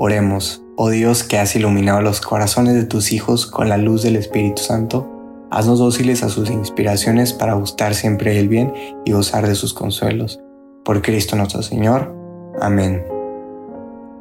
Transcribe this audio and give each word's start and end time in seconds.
Oremos, 0.00 0.62
oh 0.76 0.90
Dios 0.90 1.24
que 1.24 1.38
has 1.38 1.56
iluminado 1.56 2.00
los 2.02 2.20
corazones 2.20 2.74
de 2.74 2.84
tus 2.84 3.10
hijos 3.10 3.46
con 3.46 3.68
la 3.68 3.76
luz 3.76 4.04
del 4.04 4.14
Espíritu 4.14 4.62
Santo, 4.62 5.10
haznos 5.50 5.80
dóciles 5.80 6.22
a 6.22 6.28
sus 6.28 6.50
inspiraciones 6.50 7.32
para 7.32 7.54
gustar 7.54 7.96
siempre 7.96 8.38
el 8.38 8.48
bien 8.48 8.72
y 9.04 9.10
gozar 9.10 9.48
de 9.48 9.56
sus 9.56 9.74
consuelos. 9.74 10.38
Por 10.84 11.02
Cristo 11.02 11.34
nuestro 11.34 11.62
Señor. 11.62 12.14
Amén. 12.60 13.04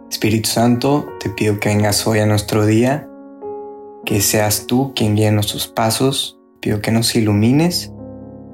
Espíritu 0.09 0.49
Santo, 0.49 1.05
te 1.19 1.29
pido 1.29 1.59
que 1.59 1.69
vengas 1.69 2.07
hoy 2.07 2.19
a 2.19 2.25
nuestro 2.25 2.65
día, 2.65 3.07
que 4.03 4.19
seas 4.21 4.65
tú 4.65 4.93
quien 4.95 5.15
guíe 5.15 5.31
nuestros 5.31 5.67
pasos, 5.67 6.39
pido 6.59 6.81
que 6.81 6.91
nos 6.91 7.15
ilumines, 7.15 7.91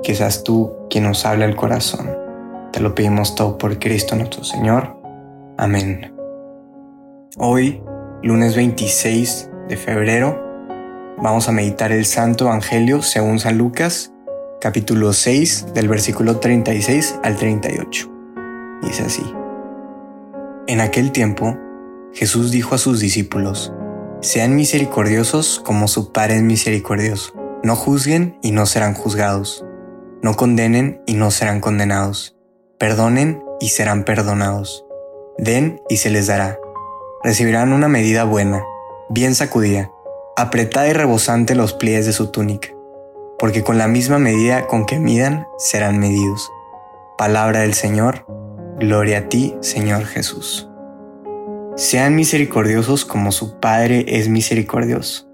que 0.04 0.14
seas 0.14 0.44
tú 0.44 0.74
quien 0.90 1.06
nos 1.06 1.26
hable 1.26 1.46
al 1.46 1.56
corazón. 1.56 2.10
Te 2.74 2.82
lo 2.82 2.94
pedimos 2.94 3.34
todo 3.36 3.58
por 3.58 3.80
Cristo 3.80 4.18
nuestro 4.18 4.44
Señor. 4.44 4.98
Amén. 5.58 6.14
Hoy, 7.38 7.82
lunes 8.22 8.56
26 8.56 9.50
de 9.68 9.78
febrero, 9.78 10.40
vamos 11.22 11.50
a 11.50 11.52
meditar 11.52 11.92
el 11.92 12.06
Santo 12.06 12.46
Evangelio 12.46 13.02
según 13.02 13.40
San 13.40 13.58
Lucas, 13.58 14.14
capítulo 14.62 15.14
6, 15.14 15.74
del 15.74 15.88
versículo 15.88 16.40
36 16.40 17.20
al 17.24 17.36
38. 17.36 18.12
Dice 18.84 19.04
así. 19.04 19.24
En 20.68 20.82
aquel 20.82 21.12
tiempo, 21.12 21.58
Jesús 22.14 22.52
dijo 22.52 22.76
a 22.76 22.78
sus 22.78 23.00
discípulos, 23.00 23.74
Sean 24.22 24.56
misericordiosos 24.56 25.60
como 25.60 25.88
su 25.88 26.12
Padre 26.12 26.38
es 26.38 26.44
misericordioso. 26.44 27.34
No 27.64 27.76
juzguen 27.76 28.38
y 28.42 28.52
no 28.52 28.66
serán 28.66 28.94
juzgados. 28.94 29.66
No 30.22 30.36
condenen 30.36 31.02
y 31.06 31.16
no 31.16 31.32
serán 31.32 31.60
condenados 31.60 32.34
Perdonen 32.84 33.42
y 33.62 33.70
serán 33.70 34.04
perdonados. 34.04 34.86
Den 35.38 35.80
y 35.88 35.96
se 35.98 36.10
les 36.10 36.28
dará. 36.28 36.60
Recibirán 37.24 37.72
una 37.72 37.88
medida 37.88 38.26
buena, 38.26 38.66
bien 39.08 39.34
sacudida, 39.34 39.90
apretada 40.36 40.90
y 40.90 40.94
rebosante 40.94 41.56
los 41.56 41.72
pliegues 41.72 42.06
de 42.06 42.12
su 42.12 42.32
túnica, 42.32 42.68
porque 43.40 43.64
con 43.64 43.78
la 43.78 43.88
misma 43.88 44.20
medida 44.20 44.68
con 44.68 44.86
que 44.86 45.00
midan 45.00 45.48
serán 45.58 46.00
medidos. 46.00 46.52
Palabra 47.18 47.62
del 47.62 47.76
Señor, 47.76 48.26
gloria 48.78 49.20
a 49.20 49.30
ti, 49.30 49.56
Señor 49.62 50.04
Jesús. 50.04 50.68
Sean 51.78 52.14
misericordiosos 52.14 53.06
como 53.06 53.32
su 53.32 53.58
Padre 53.62 54.04
es 54.06 54.28
misericordioso. 54.28 55.26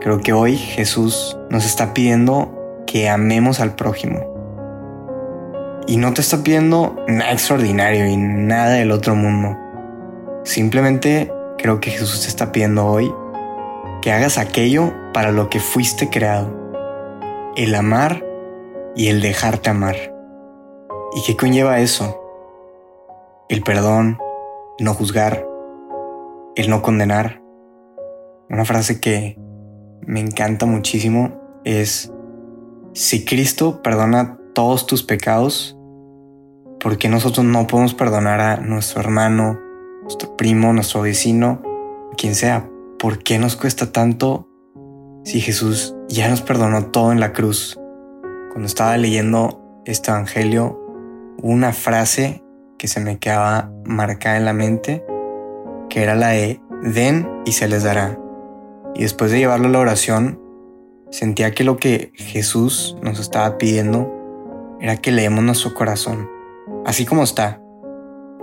Creo 0.00 0.20
que 0.20 0.32
hoy 0.32 0.56
Jesús 0.56 1.36
nos 1.50 1.66
está 1.66 1.92
pidiendo 1.92 2.82
que 2.86 3.10
amemos 3.10 3.60
al 3.60 3.74
prójimo. 3.74 4.35
Y 5.86 5.98
no 5.98 6.12
te 6.12 6.20
está 6.20 6.42
pidiendo 6.42 6.96
nada 7.06 7.32
extraordinario 7.32 8.06
y 8.06 8.16
nada 8.16 8.70
del 8.70 8.90
otro 8.90 9.14
mundo. 9.14 9.56
Simplemente 10.44 11.32
creo 11.58 11.80
que 11.80 11.90
Jesús 11.90 12.22
te 12.22 12.28
está 12.28 12.52
pidiendo 12.52 12.86
hoy 12.86 13.12
que 14.02 14.12
hagas 14.12 14.38
aquello 14.38 14.92
para 15.12 15.32
lo 15.32 15.48
que 15.48 15.60
fuiste 15.60 16.10
creado. 16.10 16.52
El 17.56 17.74
amar 17.74 18.24
y 18.94 19.08
el 19.08 19.20
dejarte 19.20 19.70
amar. 19.70 19.96
¿Y 21.14 21.22
qué 21.26 21.36
conlleva 21.36 21.80
eso? 21.80 22.20
El 23.48 23.62
perdón, 23.62 24.18
no 24.80 24.92
juzgar, 24.92 25.46
el 26.56 26.68
no 26.68 26.82
condenar. 26.82 27.42
Una 28.50 28.64
frase 28.64 29.00
que 29.00 29.38
me 30.00 30.20
encanta 30.20 30.66
muchísimo 30.66 31.60
es, 31.64 32.12
si 32.92 33.24
Cristo 33.24 33.82
perdona 33.82 34.38
todos 34.54 34.86
tus 34.86 35.02
pecados, 35.02 35.75
¿por 36.86 36.98
qué 36.98 37.08
nosotros 37.08 37.44
no 37.44 37.66
podemos 37.66 37.94
perdonar 37.94 38.40
a 38.40 38.58
nuestro 38.58 39.00
hermano, 39.00 39.58
nuestro 40.02 40.36
primo, 40.36 40.72
nuestro 40.72 41.02
vecino, 41.02 41.60
quien 42.16 42.36
sea? 42.36 42.70
¿Por 42.96 43.24
qué 43.24 43.40
nos 43.40 43.56
cuesta 43.56 43.90
tanto 43.90 44.48
si 45.24 45.40
Jesús 45.40 45.96
ya 46.06 46.28
nos 46.28 46.42
perdonó 46.42 46.92
todo 46.92 47.10
en 47.10 47.18
la 47.18 47.32
cruz? 47.32 47.76
Cuando 48.52 48.66
estaba 48.66 48.96
leyendo 48.98 49.82
este 49.84 50.12
Evangelio, 50.12 50.80
una 51.42 51.72
frase 51.72 52.44
que 52.78 52.86
se 52.86 53.00
me 53.00 53.18
quedaba 53.18 53.72
marcada 53.84 54.36
en 54.36 54.44
la 54.44 54.52
mente, 54.52 55.04
que 55.90 56.04
era 56.04 56.14
la 56.14 56.28
de, 56.28 56.60
den 56.84 57.28
y 57.44 57.50
se 57.50 57.66
les 57.66 57.82
dará. 57.82 58.16
Y 58.94 59.02
después 59.02 59.32
de 59.32 59.38
llevarlo 59.38 59.66
a 59.66 59.72
la 59.72 59.80
oración, 59.80 60.40
sentía 61.10 61.50
que 61.50 61.64
lo 61.64 61.78
que 61.78 62.12
Jesús 62.14 62.96
nos 63.02 63.18
estaba 63.18 63.58
pidiendo 63.58 64.08
era 64.80 64.98
que 64.98 65.10
leemos 65.10 65.42
nuestro 65.42 65.74
corazón, 65.74 66.35
así 66.84 67.04
como 67.04 67.22
está, 67.22 67.60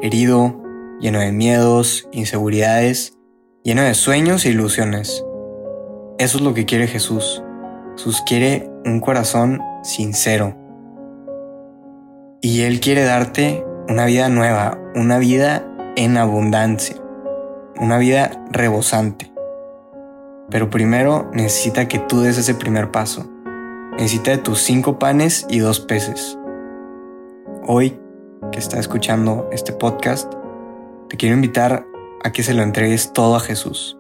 herido, 0.01 0.61
lleno 0.99 1.19
de 1.19 1.31
miedos, 1.31 2.07
inseguridades, 2.11 3.17
lleno 3.63 3.81
de 3.81 3.93
sueños 3.93 4.45
e 4.45 4.49
ilusiones. 4.49 5.25
Eso 6.17 6.37
es 6.37 6.43
lo 6.43 6.53
que 6.53 6.65
quiere 6.65 6.87
Jesús. 6.87 7.43
Jesús 7.97 8.23
quiere 8.25 8.69
un 8.85 8.99
corazón 8.99 9.61
sincero. 9.83 10.55
Y 12.41 12.61
Él 12.61 12.79
quiere 12.79 13.03
darte 13.03 13.65
una 13.87 14.05
vida 14.05 14.29
nueva, 14.29 14.77
una 14.95 15.17
vida 15.17 15.65
en 15.95 16.17
abundancia, 16.17 16.97
una 17.79 17.97
vida 17.97 18.43
rebosante. 18.51 19.31
Pero 20.49 20.69
primero 20.69 21.29
necesita 21.33 21.87
que 21.87 21.99
tú 21.99 22.21
des 22.21 22.37
ese 22.37 22.55
primer 22.55 22.91
paso. 22.91 23.29
Necesita 23.93 24.31
de 24.31 24.37
tus 24.37 24.59
cinco 24.59 24.99
panes 24.99 25.45
y 25.49 25.59
dos 25.59 25.79
peces. 25.79 26.37
Hoy 27.65 27.99
que 28.51 28.59
está 28.59 28.79
escuchando 28.79 29.49
este 29.51 29.73
podcast, 29.73 30.33
te 31.09 31.17
quiero 31.17 31.35
invitar 31.35 31.85
a 32.23 32.31
que 32.31 32.43
se 32.43 32.53
lo 32.53 32.63
entregues 32.63 33.13
todo 33.13 33.35
a 33.35 33.39
Jesús 33.39 33.97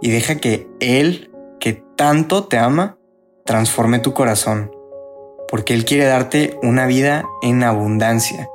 y 0.00 0.10
deja 0.10 0.36
que 0.36 0.68
Él, 0.80 1.30
que 1.60 1.82
tanto 1.96 2.44
te 2.44 2.58
ama, 2.58 2.98
transforme 3.44 4.00
tu 4.00 4.12
corazón, 4.12 4.74
porque 5.48 5.74
Él 5.74 5.84
quiere 5.84 6.04
darte 6.04 6.58
una 6.62 6.86
vida 6.86 7.24
en 7.42 7.62
abundancia. 7.62 8.48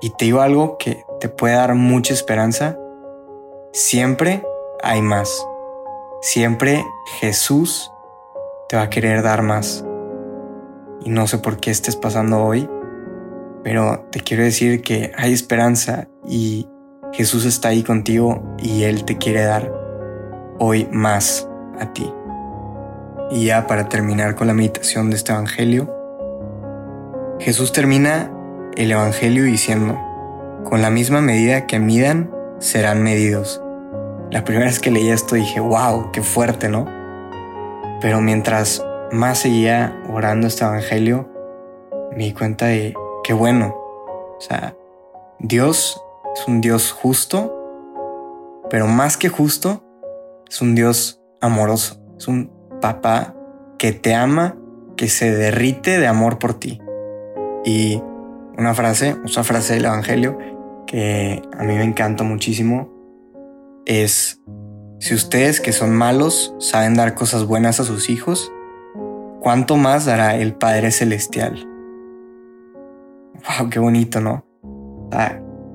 Y 0.00 0.10
te 0.10 0.26
digo 0.26 0.40
algo 0.40 0.76
que 0.78 1.04
te 1.20 1.28
puede 1.28 1.54
dar 1.54 1.74
mucha 1.74 2.12
esperanza, 2.12 2.78
siempre 3.72 4.44
hay 4.82 5.00
más. 5.00 5.46
Siempre 6.20 6.84
Jesús 7.20 7.92
te 8.68 8.76
va 8.76 8.82
a 8.82 8.90
querer 8.90 9.22
dar 9.22 9.42
más. 9.42 9.84
Y 11.00 11.10
no 11.10 11.26
sé 11.26 11.38
por 11.38 11.58
qué 11.58 11.70
estés 11.70 11.96
pasando 11.96 12.44
hoy, 12.44 12.68
pero 13.62 14.08
te 14.10 14.20
quiero 14.20 14.42
decir 14.42 14.82
que 14.82 15.12
hay 15.16 15.32
esperanza 15.32 16.08
y 16.26 16.68
Jesús 17.12 17.44
está 17.44 17.68
ahí 17.68 17.82
contigo 17.82 18.42
y 18.58 18.84
Él 18.84 19.04
te 19.04 19.18
quiere 19.18 19.42
dar 19.42 19.72
hoy 20.58 20.88
más 20.90 21.48
a 21.78 21.92
ti. 21.92 22.10
Y 23.30 23.46
ya 23.46 23.66
para 23.66 23.88
terminar 23.88 24.34
con 24.34 24.46
la 24.46 24.54
meditación 24.54 25.10
de 25.10 25.16
este 25.16 25.32
Evangelio, 25.32 25.94
Jesús 27.38 27.72
termina 27.72 28.30
el 28.76 28.92
Evangelio 28.92 29.44
diciendo, 29.44 29.98
con 30.64 30.82
la 30.82 30.90
misma 30.90 31.20
medida 31.20 31.66
que 31.66 31.78
midan, 31.78 32.30
serán 32.58 33.02
medidos. 33.02 33.62
La 34.30 34.44
primera 34.44 34.66
vez 34.66 34.78
que 34.78 34.90
leí 34.90 35.08
esto 35.08 35.34
dije, 35.34 35.60
wow, 35.60 36.10
qué 36.12 36.22
fuerte, 36.22 36.68
¿no? 36.68 36.86
Pero 38.00 38.20
mientras 38.20 38.84
más 39.10 39.38
seguía 39.38 40.02
orando 40.10 40.46
este 40.46 40.64
Evangelio, 40.64 41.28
me 42.16 42.24
di 42.24 42.32
cuenta 42.32 42.66
de 42.66 42.94
qué 43.22 43.32
bueno. 43.32 43.74
O 44.38 44.40
sea, 44.40 44.76
Dios 45.38 46.02
es 46.34 46.48
un 46.48 46.60
Dios 46.60 46.92
justo, 46.92 47.58
pero 48.70 48.86
más 48.86 49.16
que 49.16 49.28
justo, 49.28 49.82
es 50.48 50.60
un 50.60 50.74
Dios 50.74 51.20
amoroso. 51.40 52.00
Es 52.16 52.28
un 52.28 52.50
papá 52.80 53.34
que 53.78 53.92
te 53.92 54.14
ama, 54.14 54.56
que 54.96 55.08
se 55.08 55.30
derrite 55.32 55.98
de 55.98 56.06
amor 56.06 56.38
por 56.38 56.54
ti. 56.54 56.80
Y 57.64 58.02
una 58.58 58.74
frase, 58.74 59.16
otra 59.24 59.44
frase 59.44 59.74
del 59.74 59.86
Evangelio 59.86 60.38
que 60.86 61.42
a 61.58 61.64
mí 61.64 61.74
me 61.74 61.84
encanta 61.84 62.22
muchísimo, 62.22 62.92
es, 63.86 64.40
si 64.98 65.14
ustedes 65.14 65.60
que 65.60 65.72
son 65.72 65.94
malos 65.94 66.54
saben 66.58 66.94
dar 66.94 67.14
cosas 67.14 67.46
buenas 67.46 67.80
a 67.80 67.84
sus 67.84 68.10
hijos, 68.10 68.52
¿cuánto 69.40 69.76
más 69.76 70.04
dará 70.04 70.36
el 70.36 70.54
Padre 70.54 70.90
Celestial? 70.90 71.71
¡Wow! 73.46 73.68
¡Qué 73.70 73.78
bonito, 73.78 74.20
¿no? 74.20 74.44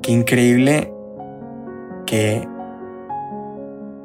qué 0.01 0.11
increíble 0.11 0.91
que 2.07 2.47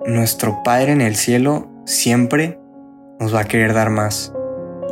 nuestro 0.04 0.62
Padre 0.62 0.92
en 0.92 1.00
el 1.00 1.14
cielo 1.14 1.70
siempre 1.86 2.58
nos 3.18 3.34
va 3.34 3.40
a 3.40 3.44
querer 3.44 3.72
dar 3.72 3.88
más 3.88 4.34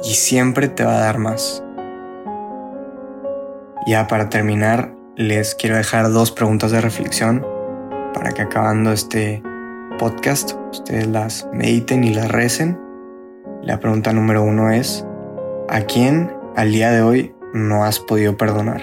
y 0.02 0.14
siempre 0.14 0.69
te 0.69 0.84
va 0.84 0.96
a 0.96 1.00
dar 1.00 1.19
más. 1.19 1.62
Ya 3.87 4.06
para 4.06 4.28
terminar, 4.28 4.94
les 5.17 5.55
quiero 5.55 5.76
dejar 5.76 6.11
dos 6.11 6.31
preguntas 6.31 6.70
de 6.70 6.81
reflexión 6.81 7.46
para 8.14 8.31
que 8.31 8.43
acabando 8.43 8.93
este 8.93 9.43
podcast 9.99 10.52
ustedes 10.70 11.06
las 11.08 11.49
mediten 11.52 12.05
y 12.05 12.14
las 12.14 12.31
recen. 12.31 12.81
La 13.62 13.81
pregunta 13.81 14.12
número 14.12 14.43
uno 14.43 14.70
es, 14.70 15.05
¿a 15.69 15.82
quién 15.82 16.32
al 16.56 16.72
día 16.72 16.90
de 16.90 17.02
hoy 17.02 17.34
no 17.52 17.85
has 17.85 18.00
podido 18.00 18.37
perdonar? 18.37 18.82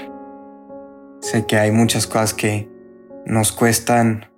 Sé 1.21 1.45
que 1.45 1.57
hay 1.57 1.71
muchas 1.71 2.07
cosas 2.07 2.33
que 2.33 2.69
nos 3.25 3.51
cuestan 3.51 4.29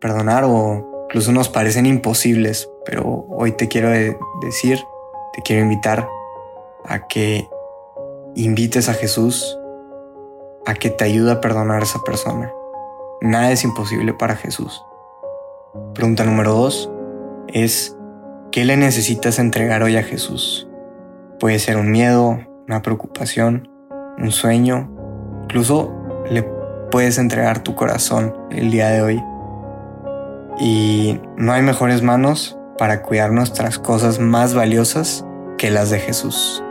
perdonar 0.00 0.44
o 0.44 1.06
incluso 1.08 1.32
nos 1.32 1.48
parecen 1.48 1.86
imposibles, 1.86 2.70
pero 2.84 3.26
hoy 3.30 3.52
te 3.52 3.68
quiero 3.68 3.90
decir, 4.40 4.78
te 5.32 5.42
quiero 5.42 5.62
invitar 5.62 6.08
a 6.84 7.06
que 7.08 7.48
invites 8.34 8.88
a 8.88 8.94
Jesús 8.94 9.58
a 10.68 10.74
que 10.74 10.90
te 10.90 11.04
ayude 11.04 11.32
a 11.32 11.40
perdonar 11.40 11.80
a 11.80 11.84
esa 11.84 12.04
persona. 12.04 12.52
Nada 13.22 13.50
es 13.50 13.64
imposible 13.64 14.12
para 14.12 14.36
Jesús. 14.36 14.84
Pregunta 15.94 16.24
número 16.24 16.52
dos 16.52 16.90
es, 17.46 17.96
¿qué 18.52 18.66
le 18.66 18.76
necesitas 18.76 19.38
entregar 19.38 19.82
hoy 19.82 19.96
a 19.96 20.02
Jesús? 20.02 20.68
Puede 21.40 21.58
ser 21.58 21.78
un 21.78 21.90
miedo, 21.90 22.38
una 22.66 22.82
preocupación, 22.82 23.70
un 24.20 24.30
sueño, 24.30 24.90
incluso 25.44 25.94
le 26.30 26.42
puedes 26.90 27.18
entregar 27.18 27.62
tu 27.62 27.74
corazón 27.74 28.34
el 28.50 28.70
día 28.70 28.88
de 28.88 29.02
hoy. 29.02 29.24
Y 30.60 31.20
no 31.36 31.52
hay 31.52 31.62
mejores 31.62 32.02
manos 32.02 32.58
para 32.78 33.02
cuidar 33.02 33.32
nuestras 33.32 33.78
cosas 33.78 34.18
más 34.18 34.54
valiosas 34.54 35.24
que 35.56 35.70
las 35.70 35.90
de 35.90 35.98
Jesús. 35.98 36.62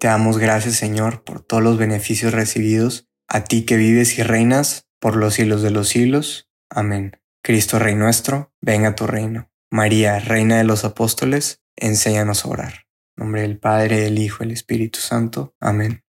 Te 0.00 0.06
damos 0.06 0.38
gracias, 0.38 0.76
Señor, 0.76 1.24
por 1.24 1.42
todos 1.42 1.62
los 1.62 1.76
beneficios 1.76 2.32
recibidos, 2.32 3.06
a 3.28 3.44
ti 3.44 3.66
que 3.66 3.76
vives 3.76 4.18
y 4.18 4.22
reinas 4.22 4.88
por 4.98 5.14
los 5.14 5.34
siglos 5.34 5.60
de 5.60 5.70
los 5.70 5.90
siglos. 5.90 6.48
Amén. 6.70 7.18
Cristo 7.42 7.78
Rey 7.78 7.96
nuestro, 7.96 8.50
venga 8.62 8.88
a 8.88 8.94
tu 8.94 9.06
reino. 9.06 9.50
María, 9.70 10.18
Reina 10.18 10.56
de 10.56 10.64
los 10.64 10.86
Apóstoles, 10.86 11.60
enséñanos 11.76 12.46
a 12.46 12.48
orar. 12.48 12.72
En 13.14 13.24
nombre 13.24 13.42
del 13.42 13.58
Padre, 13.58 14.00
del 14.00 14.18
Hijo 14.18 14.38
del 14.42 14.52
Espíritu 14.52 15.00
Santo. 15.00 15.54
Amén. 15.60 16.02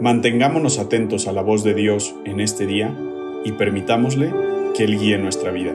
Mantengámonos 0.00 0.78
atentos 0.78 1.26
a 1.26 1.32
la 1.32 1.42
voz 1.42 1.64
de 1.64 1.74
Dios 1.74 2.14
en 2.24 2.38
este 2.38 2.66
día 2.66 2.96
y 3.44 3.50
permitámosle 3.50 4.32
que 4.76 4.84
Él 4.84 4.96
guíe 4.96 5.18
nuestra 5.18 5.50
vida. 5.50 5.74